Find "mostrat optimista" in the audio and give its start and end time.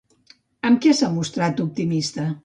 1.17-2.27